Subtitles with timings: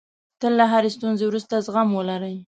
[0.39, 2.35] تل له هرې ستونزې وروسته زغم ولرئ.